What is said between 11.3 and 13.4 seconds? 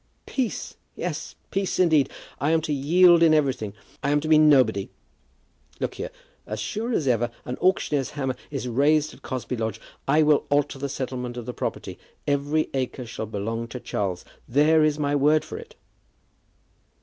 of the property. Every acre shall